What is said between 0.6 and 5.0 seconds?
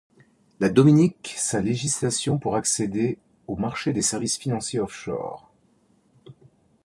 Dominique sa législation pour accéder au marché des services financiers